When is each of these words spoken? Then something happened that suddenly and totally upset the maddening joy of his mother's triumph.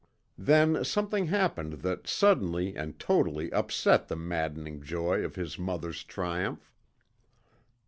Then 0.39 0.83
something 0.83 1.27
happened 1.27 1.73
that 1.83 2.07
suddenly 2.07 2.75
and 2.75 2.97
totally 2.97 3.53
upset 3.53 4.07
the 4.07 4.15
maddening 4.15 4.81
joy 4.81 5.23
of 5.23 5.35
his 5.35 5.59
mother's 5.59 6.03
triumph. 6.03 6.73